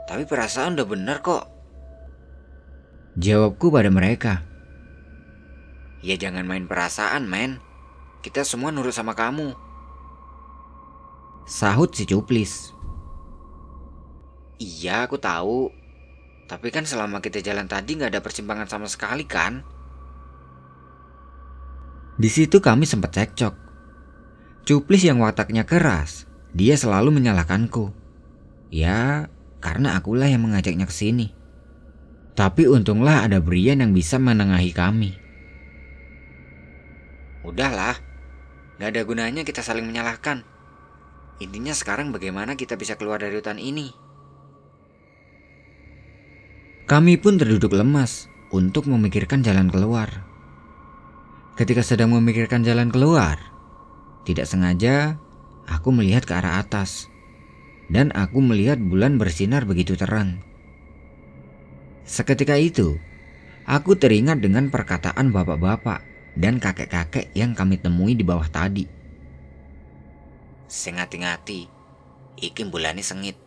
Tapi 0.04 0.28
perasaan 0.28 0.76
udah 0.76 0.86
bener 0.88 1.18
kok. 1.24 1.44
Jawabku 3.16 3.70
pada 3.70 3.88
mereka. 3.88 4.42
Ya 6.04 6.20
jangan 6.20 6.44
main 6.44 6.68
perasaan, 6.68 7.24
men. 7.24 7.62
Kita 8.20 8.44
semua 8.44 8.68
nurut 8.68 8.92
sama 8.92 9.16
kamu. 9.16 9.56
Sahut 11.48 11.92
si 11.92 12.04
Cuplis. 12.04 12.72
Iya, 14.60 15.08
aku 15.08 15.16
tahu. 15.20 15.68
Tapi 16.44 16.68
kan 16.68 16.84
selama 16.84 17.24
kita 17.24 17.40
jalan 17.40 17.64
tadi 17.64 17.96
nggak 17.96 18.12
ada 18.12 18.20
persimpangan 18.20 18.68
sama 18.68 18.88
sekali 18.88 19.24
kan? 19.24 19.64
Di 22.14 22.28
situ 22.28 22.60
kami 22.60 22.84
sempat 22.84 23.16
cekcok. 23.16 23.54
Cuplis 24.64 25.04
yang 25.04 25.20
wataknya 25.20 25.68
keras, 25.68 26.24
dia 26.56 26.76
selalu 26.76 27.12
menyalahkanku. 27.12 27.92
Ya, 28.72 29.28
karena 29.64 29.96
akulah 29.96 30.28
yang 30.28 30.44
mengajaknya 30.44 30.84
ke 30.84 30.92
sini. 30.92 31.32
Tapi 32.36 32.68
untunglah 32.68 33.24
ada 33.24 33.40
Brian 33.40 33.80
yang 33.80 33.96
bisa 33.96 34.20
menengahi 34.20 34.76
kami. 34.76 35.16
Udahlah, 37.40 37.96
gak 38.76 38.92
ada 38.92 39.00
gunanya 39.08 39.40
kita 39.40 39.64
saling 39.64 39.88
menyalahkan. 39.88 40.44
Intinya 41.40 41.72
sekarang 41.72 42.12
bagaimana 42.12 42.60
kita 42.60 42.76
bisa 42.76 43.00
keluar 43.00 43.24
dari 43.24 43.40
hutan 43.40 43.56
ini. 43.56 43.88
Kami 46.84 47.16
pun 47.16 47.40
terduduk 47.40 47.72
lemas 47.72 48.28
untuk 48.52 48.84
memikirkan 48.84 49.40
jalan 49.40 49.72
keluar. 49.72 50.28
Ketika 51.56 51.80
sedang 51.80 52.12
memikirkan 52.12 52.60
jalan 52.60 52.92
keluar, 52.92 53.40
tidak 54.28 54.44
sengaja 54.44 55.16
aku 55.64 55.88
melihat 55.94 56.28
ke 56.28 56.36
arah 56.36 56.60
atas 56.60 57.13
dan 57.88 58.12
aku 58.16 58.40
melihat 58.40 58.80
bulan 58.80 59.16
bersinar 59.20 59.68
begitu 59.68 59.96
terang. 59.96 60.40
Seketika 62.04 62.60
itu, 62.60 63.00
aku 63.64 63.96
teringat 63.96 64.44
dengan 64.44 64.68
perkataan 64.68 65.32
bapak-bapak 65.32 66.04
dan 66.36 66.60
kakek-kakek 66.60 67.32
yang 67.32 67.56
kami 67.56 67.80
temui 67.80 68.12
di 68.12 68.24
bawah 68.24 68.44
tadi. 68.48 68.84
Sing 70.68 71.00
ngati-ngati, 71.00 71.60
iki 72.40 72.62
bulane 72.68 73.00
sengit, 73.00 73.40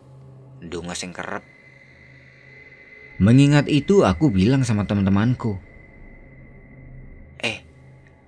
dungo 0.58 0.94
sing 0.94 1.14
kerep. 1.14 1.44
Mengingat 3.18 3.66
itu 3.66 4.06
aku 4.06 4.30
bilang 4.30 4.62
sama 4.62 4.86
teman-temanku, 4.86 5.58
Eh, 7.38 7.62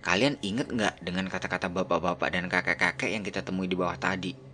kalian 0.03 0.39
inget 0.43 0.71
nggak 0.71 1.03
dengan 1.03 1.27
kata-kata 1.27 1.67
bapak-bapak 1.67 2.31
dan 2.31 2.47
kakek-kakek 2.47 3.11
yang 3.11 3.27
kita 3.27 3.43
temui 3.43 3.67
di 3.67 3.75
bawah 3.75 3.99
tadi? 3.99 4.50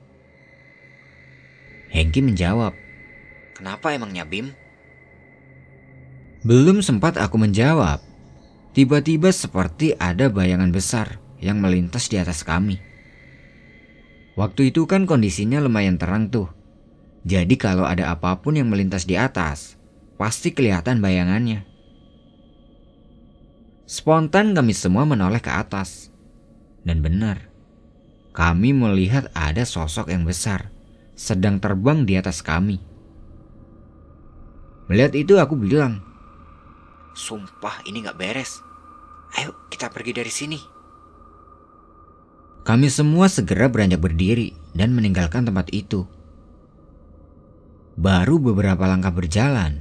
Hengki 1.96 2.20
menjawab, 2.20 2.76
Kenapa 3.56 3.96
emangnya 3.96 4.28
Bim? 4.28 4.52
Belum 6.44 6.84
sempat 6.84 7.16
aku 7.16 7.40
menjawab, 7.40 8.04
tiba-tiba 8.76 9.32
seperti 9.32 9.96
ada 9.96 10.28
bayangan 10.28 10.68
besar 10.76 11.16
yang 11.40 11.56
melintas 11.56 12.12
di 12.12 12.20
atas 12.20 12.44
kami. 12.44 12.84
Waktu 14.36 14.76
itu 14.76 14.84
kan 14.84 15.08
kondisinya 15.08 15.56
lumayan 15.56 15.96
terang 15.96 16.28
tuh. 16.28 16.52
Jadi 17.24 17.56
kalau 17.56 17.88
ada 17.88 18.12
apa 18.12 18.44
pun 18.44 18.60
yang 18.60 18.68
melintas 18.68 19.08
di 19.08 19.16
atas, 19.16 19.80
pasti 20.20 20.52
kelihatan 20.52 21.00
bayangannya. 21.00 21.64
Spontan 23.88 24.52
kami 24.52 24.76
semua 24.76 25.08
menoleh 25.08 25.40
ke 25.40 25.48
atas. 25.48 26.12
Dan 26.84 27.00
benar, 27.00 27.48
kami 28.36 28.76
melihat 28.76 29.32
ada 29.32 29.64
sosok 29.64 30.12
yang 30.12 30.28
besar 30.28 30.75
sedang 31.16 31.56
terbang 31.58 32.04
di 32.04 32.14
atas 32.14 32.44
kami. 32.44 32.78
Melihat 34.86 35.16
itu 35.18 35.40
aku 35.40 35.58
bilang, 35.58 36.04
Sumpah 37.16 37.80
ini 37.88 38.04
nggak 38.04 38.20
beres. 38.20 38.60
Ayo 39.40 39.56
kita 39.72 39.88
pergi 39.88 40.12
dari 40.12 40.30
sini. 40.30 40.60
Kami 42.62 42.92
semua 42.92 43.26
segera 43.32 43.72
beranjak 43.72 44.04
berdiri 44.04 44.52
dan 44.76 44.92
meninggalkan 44.92 45.48
tempat 45.48 45.72
itu. 45.72 46.04
Baru 47.96 48.36
beberapa 48.36 48.84
langkah 48.84 49.14
berjalan, 49.14 49.80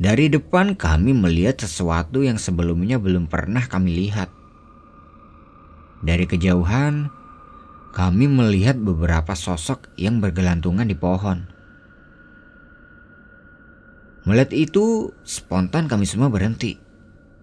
dari 0.00 0.32
depan 0.32 0.78
kami 0.78 1.12
melihat 1.12 1.60
sesuatu 1.60 2.24
yang 2.24 2.40
sebelumnya 2.40 2.96
belum 2.96 3.28
pernah 3.28 3.66
kami 3.66 3.92
lihat. 4.06 4.32
Dari 6.00 6.24
kejauhan, 6.24 7.12
kami 7.90 8.30
melihat 8.30 8.78
beberapa 8.78 9.34
sosok 9.34 9.90
yang 9.98 10.22
bergelantungan 10.22 10.86
di 10.86 10.94
pohon. 10.94 11.50
Melihat 14.22 14.54
itu, 14.54 15.10
spontan 15.26 15.90
kami 15.90 16.06
semua 16.06 16.30
berhenti. 16.30 16.78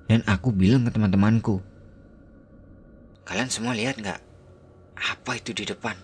Dan 0.08 0.24
aku 0.24 0.56
bilang 0.56 0.88
ke 0.88 0.92
teman-temanku, 0.96 1.60
Kalian 3.28 3.52
semua 3.52 3.76
lihat 3.76 4.00
nggak? 4.00 4.24
Apa 4.96 5.36
itu 5.36 5.52
di 5.52 5.68
depan? 5.68 6.00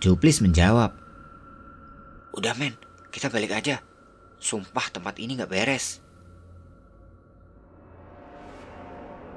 Juplis 0.00 0.40
menjawab, 0.40 0.96
Udah 2.36 2.56
men, 2.56 2.76
kita 3.12 3.28
balik 3.28 3.52
aja. 3.52 3.84
Sumpah 4.36 4.92
tempat 4.92 5.16
ini 5.20 5.36
nggak 5.36 5.52
beres. 5.52 6.00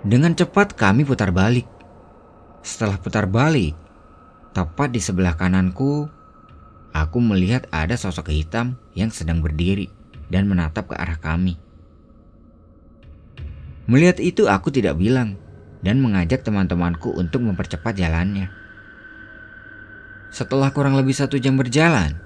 Dengan 0.03 0.35
cepat 0.35 0.75
kami 0.75 1.03
putar 1.03 1.31
balik. 1.31 1.78
Setelah 2.69 3.01
putar 3.01 3.25
balik, 3.25 3.73
tepat 4.53 4.93
di 4.93 5.01
sebelah 5.01 5.33
kananku, 5.33 6.05
aku 6.93 7.17
melihat 7.17 7.65
ada 7.73 7.97
sosok 7.97 8.29
hitam 8.29 8.77
yang 8.93 9.09
sedang 9.09 9.41
berdiri 9.41 9.89
dan 10.29 10.45
menatap 10.45 10.85
ke 10.85 10.93
arah 10.93 11.17
kami. 11.17 11.57
Melihat 13.89 14.21
itu 14.21 14.45
aku 14.45 14.69
tidak 14.69 15.01
bilang 15.01 15.33
dan 15.81 15.97
mengajak 15.97 16.45
teman-temanku 16.45 17.09
untuk 17.17 17.41
mempercepat 17.41 17.97
jalannya. 17.97 18.53
Setelah 20.29 20.69
kurang 20.69 20.93
lebih 20.93 21.17
satu 21.17 21.41
jam 21.41 21.57
berjalan, 21.57 22.21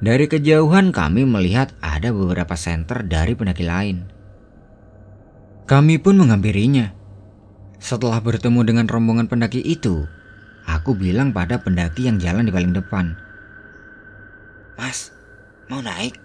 dari 0.00 0.24
kejauhan 0.24 0.88
kami 0.88 1.28
melihat 1.28 1.76
ada 1.84 2.08
beberapa 2.16 2.56
senter 2.56 3.04
dari 3.04 3.36
pendaki 3.36 3.68
lain. 3.68 4.08
Kami 5.68 6.00
pun 6.00 6.16
menghampirinya. 6.16 6.96
Setelah 7.80 8.20
bertemu 8.20 8.60
dengan 8.62 8.84
rombongan 8.84 9.24
pendaki 9.24 9.64
itu, 9.64 10.04
aku 10.68 10.92
bilang 10.92 11.32
pada 11.32 11.56
pendaki 11.56 12.06
yang 12.06 12.20
jalan 12.20 12.44
di 12.44 12.52
paling 12.52 12.76
depan. 12.76 13.16
Mas, 14.76 15.16
mau 15.72 15.80
naik? 15.80 16.20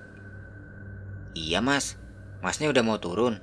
Iya 1.31 1.63
mas, 1.63 1.95
masnya 2.43 2.71
udah 2.71 2.83
mau 2.83 2.99
turun. 2.99 3.39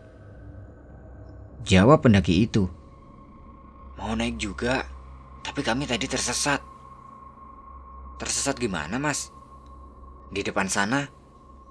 Jawab 1.64 2.04
pendaki 2.04 2.44
itu. 2.44 2.68
Mau 3.96 4.12
naik 4.12 4.36
juga, 4.36 4.84
tapi 5.40 5.64
kami 5.64 5.88
tadi 5.88 6.04
tersesat. 6.04 6.60
Tersesat 8.20 8.60
gimana 8.60 9.00
mas? 9.00 9.32
Di 10.28 10.44
depan 10.44 10.68
sana, 10.68 11.08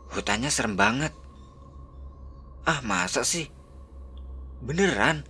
hutannya 0.10 0.50
serem 0.50 0.74
banget. 0.74 1.14
Ah 2.66 2.82
masa 2.86 3.26
sih? 3.26 3.50
Beneran, 4.62 5.26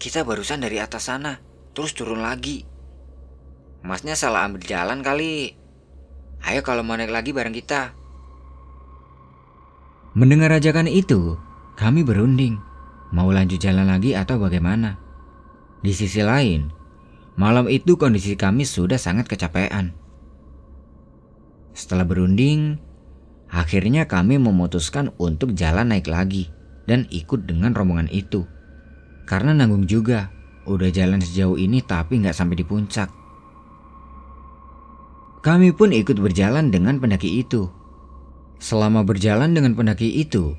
kita 0.00 0.24
barusan 0.24 0.64
dari 0.64 0.80
atas 0.80 1.12
sana, 1.12 1.44
terus 1.76 1.92
turun 1.92 2.24
lagi. 2.24 2.64
Masnya 3.84 4.16
salah 4.16 4.48
ambil 4.48 4.64
jalan 4.64 5.04
kali. 5.04 5.52
Ayo 6.40 6.64
kalau 6.64 6.80
mau 6.80 6.96
naik 6.96 7.12
lagi 7.12 7.36
bareng 7.36 7.52
kita. 7.52 7.92
Mendengar 10.16 10.56
ajakan 10.56 10.88
itu, 10.88 11.36
kami 11.76 12.00
berunding. 12.00 12.56
Mau 13.12 13.28
lanjut 13.28 13.60
jalan 13.60 13.92
lagi 13.92 14.16
atau 14.16 14.40
bagaimana? 14.40 14.96
Di 15.84 15.92
sisi 15.92 16.24
lain, 16.24 16.72
malam 17.36 17.68
itu 17.68 18.00
kondisi 18.00 18.40
kami 18.40 18.64
sudah 18.64 18.96
sangat 18.96 19.28
kecapean. 19.28 19.92
Setelah 21.76 22.08
berunding, 22.08 22.80
akhirnya 23.52 24.08
kami 24.08 24.40
memutuskan 24.40 25.12
untuk 25.20 25.52
jalan 25.52 25.92
naik 25.92 26.08
lagi 26.08 26.48
dan 26.88 27.04
ikut 27.12 27.44
dengan 27.44 27.76
rombongan 27.76 28.08
itu. 28.08 28.48
Karena 29.30 29.54
nanggung 29.54 29.86
juga, 29.86 30.34
udah 30.66 30.90
jalan 30.90 31.22
sejauh 31.22 31.54
ini 31.54 31.86
tapi 31.86 32.18
nggak 32.18 32.34
sampai 32.34 32.58
di 32.58 32.66
puncak. 32.66 33.06
Kami 35.38 35.70
pun 35.70 35.94
ikut 35.94 36.18
berjalan 36.18 36.74
dengan 36.74 36.98
pendaki 36.98 37.38
itu. 37.38 37.70
Selama 38.58 39.06
berjalan 39.06 39.54
dengan 39.54 39.78
pendaki 39.78 40.18
itu, 40.18 40.58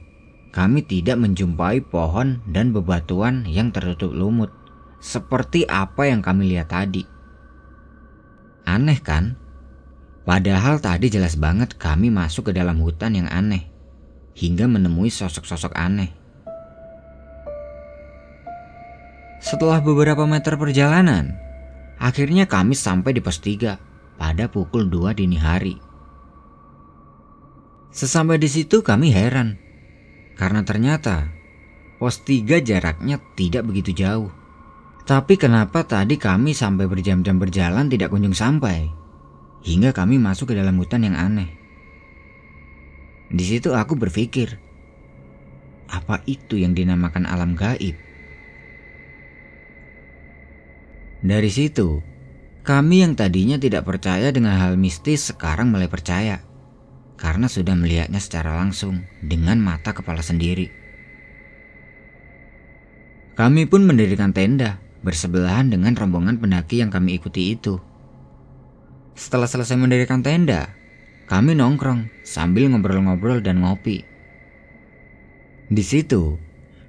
kami 0.56 0.88
tidak 0.88 1.20
menjumpai 1.20 1.84
pohon 1.84 2.40
dan 2.48 2.72
bebatuan 2.72 3.44
yang 3.44 3.76
tertutup 3.76 4.16
lumut, 4.16 4.56
seperti 5.04 5.68
apa 5.68 6.08
yang 6.08 6.24
kami 6.24 6.56
lihat 6.56 6.72
tadi. 6.72 7.04
Aneh 8.64 9.04
kan? 9.04 9.36
Padahal 10.24 10.80
tadi 10.80 11.12
jelas 11.12 11.36
banget 11.36 11.76
kami 11.76 12.08
masuk 12.08 12.50
ke 12.50 12.52
dalam 12.56 12.80
hutan 12.80 13.20
yang 13.20 13.28
aneh, 13.28 13.68
hingga 14.32 14.64
menemui 14.64 15.12
sosok-sosok 15.12 15.76
aneh. 15.76 16.21
Setelah 19.42 19.82
beberapa 19.82 20.30
meter 20.30 20.54
perjalanan, 20.54 21.34
akhirnya 21.98 22.46
kami 22.46 22.78
sampai 22.78 23.18
di 23.18 23.26
pos 23.26 23.42
3 23.42 24.22
pada 24.22 24.46
pukul 24.46 24.86
2 24.86 25.18
dini 25.18 25.42
hari. 25.42 25.82
Sesampai 27.90 28.38
di 28.38 28.46
situ 28.46 28.86
kami 28.86 29.10
heran 29.10 29.58
karena 30.38 30.62
ternyata 30.62 31.34
pos 31.98 32.22
3 32.22 32.62
jaraknya 32.62 33.18
tidak 33.34 33.66
begitu 33.66 33.98
jauh. 33.98 34.30
Tapi 35.10 35.34
kenapa 35.42 35.90
tadi 35.90 36.22
kami 36.22 36.54
sampai 36.54 36.86
berjam-jam 36.86 37.42
berjalan 37.42 37.90
tidak 37.90 38.14
kunjung 38.14 38.38
sampai? 38.38 38.94
Hingga 39.66 39.90
kami 39.90 40.22
masuk 40.22 40.54
ke 40.54 40.56
dalam 40.56 40.78
hutan 40.78 41.02
yang 41.02 41.18
aneh. 41.18 41.50
Di 43.34 43.42
situ 43.42 43.74
aku 43.74 43.98
berpikir, 43.98 44.62
apa 45.90 46.22
itu 46.30 46.62
yang 46.62 46.78
dinamakan 46.78 47.26
alam 47.26 47.58
gaib? 47.58 48.11
Dari 51.22 51.54
situ, 51.54 52.02
kami 52.66 53.06
yang 53.06 53.14
tadinya 53.14 53.62
tidak 53.62 53.86
percaya 53.86 54.34
dengan 54.34 54.58
hal 54.58 54.74
mistis 54.74 55.30
sekarang 55.30 55.70
mulai 55.70 55.86
percaya 55.86 56.42
karena 57.14 57.46
sudah 57.46 57.78
melihatnya 57.78 58.18
secara 58.18 58.58
langsung 58.58 59.06
dengan 59.22 59.62
mata 59.62 59.94
kepala 59.94 60.26
sendiri. 60.26 60.74
Kami 63.38 63.70
pun 63.70 63.86
mendirikan 63.86 64.34
tenda 64.34 64.82
bersebelahan 65.06 65.70
dengan 65.70 65.94
rombongan 65.94 66.42
pendaki 66.42 66.82
yang 66.82 66.90
kami 66.90 67.22
ikuti 67.22 67.54
itu. 67.54 67.78
Setelah 69.14 69.46
selesai 69.46 69.78
mendirikan 69.78 70.26
tenda, 70.26 70.74
kami 71.30 71.54
nongkrong 71.54 72.10
sambil 72.26 72.66
ngobrol-ngobrol 72.74 73.46
dan 73.46 73.62
ngopi. 73.62 74.02
Di 75.70 75.84
situ, 75.86 76.42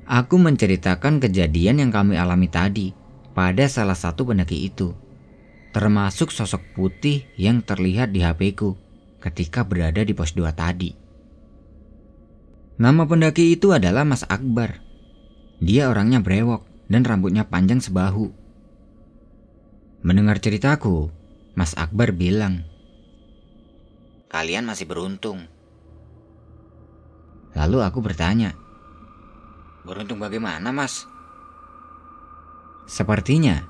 aku 0.09 0.41
menceritakan 0.41 1.21
kejadian 1.21 1.85
yang 1.85 1.93
kami 1.93 2.17
alami 2.17 2.49
tadi 2.49 3.02
pada 3.33 3.65
salah 3.69 3.97
satu 3.97 4.29
pendaki 4.29 4.69
itu, 4.69 4.93
termasuk 5.73 6.29
sosok 6.29 6.61
putih 6.77 7.25
yang 7.41 7.65
terlihat 7.65 8.13
di 8.13 8.21
HP-ku 8.21 8.77
ketika 9.25 9.65
berada 9.65 10.05
di 10.05 10.13
pos 10.13 10.37
2 10.37 10.53
tadi. 10.53 10.93
Nama 12.77 13.03
pendaki 13.05 13.57
itu 13.57 13.73
adalah 13.73 14.05
Mas 14.05 14.25
Akbar. 14.29 14.81
Dia 15.63 15.89
orangnya 15.89 16.21
brewok 16.21 16.67
dan 16.89 17.07
rambutnya 17.07 17.47
panjang 17.47 17.79
sebahu. 17.79 18.33
Mendengar 20.03 20.43
ceritaku, 20.43 21.09
Mas 21.55 21.79
Akbar 21.79 22.11
bilang, 22.11 22.67
Kalian 24.33 24.65
masih 24.65 24.89
beruntung. 24.89 25.47
Lalu 27.53 27.79
aku 27.85 28.01
bertanya, 28.01 28.57
Beruntung 29.85 30.19
bagaimana, 30.23 30.73
Mas? 30.73 31.07
Sepertinya 32.93 33.65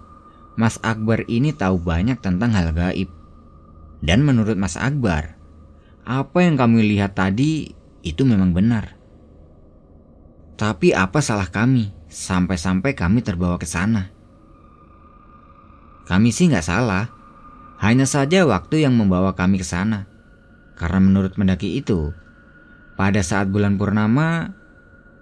Mas 0.58 0.82
Akbar 0.82 1.22
ini 1.30 1.54
tahu 1.54 1.78
banyak 1.78 2.18
tentang 2.18 2.50
hal 2.58 2.74
gaib. 2.74 3.06
Dan 4.02 4.26
menurut 4.26 4.58
Mas 4.58 4.74
Akbar, 4.74 5.38
apa 6.02 6.38
yang 6.42 6.58
kami 6.58 6.82
lihat 6.90 7.14
tadi 7.14 7.70
itu 8.02 8.26
memang 8.26 8.50
benar. 8.50 8.98
Tapi 10.58 10.90
apa 10.90 11.22
salah 11.22 11.46
kami 11.46 11.94
sampai-sampai 12.11 12.98
kami 12.98 13.22
terbawa 13.22 13.62
ke 13.62 13.66
sana? 13.70 14.11
Kami 16.02 16.35
sih 16.35 16.50
nggak 16.50 16.66
salah, 16.66 17.06
hanya 17.78 18.11
saja 18.11 18.42
waktu 18.42 18.82
yang 18.82 18.98
membawa 18.98 19.38
kami 19.38 19.62
ke 19.62 19.66
sana. 19.66 20.11
Karena 20.74 20.98
menurut 20.98 21.38
mendaki 21.38 21.78
itu, 21.78 22.11
pada 22.98 23.22
saat 23.22 23.54
bulan 23.54 23.78
purnama, 23.78 24.50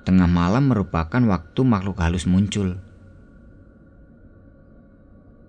tengah 0.09 0.25
malam 0.25 0.73
merupakan 0.73 1.21
waktu 1.21 1.61
makhluk 1.69 2.01
halus 2.01 2.25
muncul. 2.25 2.81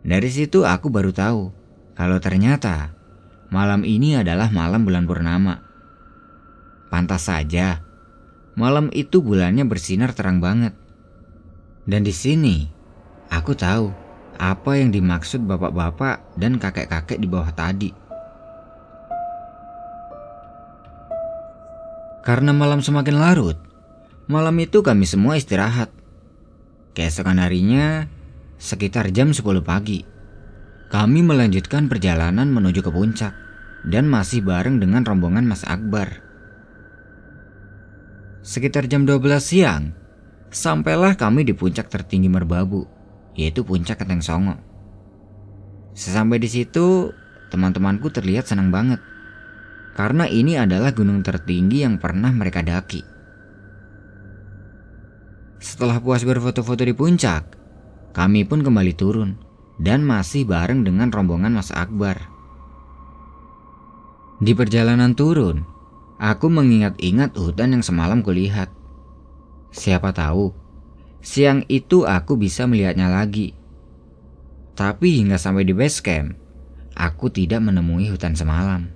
Dari 0.02 0.30
situ 0.34 0.66
aku 0.66 0.90
baru 0.90 1.14
tahu 1.14 1.54
kalau 1.94 2.18
ternyata 2.18 2.90
malam 3.54 3.86
ini 3.86 4.18
adalah 4.18 4.50
malam 4.50 4.82
bulan 4.82 5.06
purnama. 5.06 5.62
Pantas 6.90 7.30
saja, 7.30 7.86
malam 8.58 8.90
itu 8.92 9.22
bulannya 9.22 9.64
bersinar 9.64 10.18
terang 10.18 10.42
banget. 10.42 10.74
Dan 11.86 12.02
di 12.02 12.12
sini, 12.12 12.66
aku 13.30 13.54
tahu 13.54 13.94
apa 14.42 14.72
yang 14.82 14.90
dimaksud 14.90 15.46
bapak-bapak 15.46 16.34
dan 16.36 16.58
kakek-kakek 16.58 17.22
di 17.22 17.28
bawah 17.30 17.54
tadi. 17.54 17.94
Karena 22.22 22.54
malam 22.54 22.86
semakin 22.86 23.18
larut, 23.18 23.58
malam 24.30 24.54
itu 24.62 24.82
kami 24.86 25.10
semua 25.10 25.38
istirahat. 25.38 25.90
Keesokan 26.94 27.42
harinya, 27.42 28.06
Sekitar 28.62 29.10
jam 29.10 29.34
10 29.34 29.42
pagi, 29.66 30.06
kami 30.94 31.26
melanjutkan 31.26 31.90
perjalanan 31.90 32.46
menuju 32.46 32.86
ke 32.86 32.94
puncak 32.94 33.34
dan 33.90 34.06
masih 34.06 34.46
bareng 34.46 34.78
dengan 34.78 35.02
rombongan 35.02 35.50
Mas 35.50 35.66
Akbar. 35.66 36.22
Sekitar 38.46 38.86
jam 38.86 39.10
12 39.10 39.42
siang, 39.42 39.98
sampailah 40.54 41.18
kami 41.18 41.42
di 41.42 41.58
puncak 41.58 41.90
tertinggi 41.90 42.30
Merbabu, 42.30 42.86
yaitu 43.34 43.66
puncak 43.66 43.98
Keteng 43.98 44.22
Songo. 44.22 44.62
Sesampai 45.98 46.38
di 46.38 46.46
situ, 46.46 47.10
teman-temanku 47.50 48.14
terlihat 48.14 48.46
senang 48.46 48.70
banget 48.70 49.02
karena 49.98 50.30
ini 50.30 50.62
adalah 50.62 50.94
gunung 50.94 51.26
tertinggi 51.26 51.82
yang 51.82 51.98
pernah 51.98 52.30
mereka 52.30 52.62
daki. 52.62 53.02
Setelah 55.58 55.98
puas 55.98 56.22
berfoto-foto 56.22 56.86
di 56.86 56.94
puncak, 56.94 57.61
kami 58.12 58.44
pun 58.44 58.62
kembali 58.62 58.94
turun 58.94 59.40
dan 59.80 60.04
masih 60.04 60.44
bareng 60.44 60.84
dengan 60.84 61.10
rombongan 61.10 61.56
Mas 61.56 61.72
Akbar. 61.72 62.30
Di 64.42 64.52
perjalanan 64.54 65.16
turun, 65.18 65.66
aku 66.22 66.52
mengingat-ingat 66.52 67.34
hutan 67.34 67.78
yang 67.80 67.84
semalam 67.86 68.22
kulihat. 68.22 68.70
Siapa 69.72 70.12
tahu, 70.12 70.52
siang 71.24 71.64
itu 71.72 72.04
aku 72.04 72.36
bisa 72.36 72.68
melihatnya 72.68 73.08
lagi. 73.10 73.58
Tapi 74.76 75.22
hingga 75.22 75.38
sampai 75.40 75.64
di 75.64 75.74
base 75.78 76.02
camp, 76.02 76.36
aku 76.98 77.32
tidak 77.32 77.62
menemui 77.64 78.10
hutan 78.10 78.36
semalam. 78.36 78.92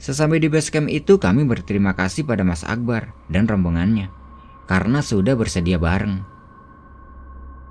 Sesampai 0.00 0.40
di 0.40 0.48
base 0.48 0.72
camp 0.72 0.88
itu 0.88 1.20
kami 1.20 1.44
berterima 1.44 1.92
kasih 1.92 2.24
pada 2.24 2.40
Mas 2.40 2.64
Akbar 2.64 3.12
dan 3.28 3.44
rombongannya 3.44 4.08
karena 4.64 5.02
sudah 5.02 5.34
bersedia 5.36 5.76
bareng. 5.76 6.22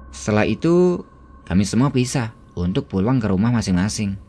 Setelah 0.09 0.45
itu, 0.45 1.05
kami 1.45 1.65
semua 1.65 1.89
pisah 1.93 2.33
untuk 2.53 2.89
pulang 2.89 3.17
ke 3.17 3.27
rumah 3.29 3.49
masing-masing. 3.53 4.28